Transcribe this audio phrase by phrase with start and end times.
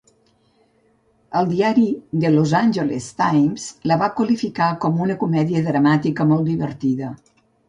[1.41, 1.83] El diari
[2.23, 7.13] The Los Angeles Times la va qualificar com "una comèdia dramàtica molt divertida".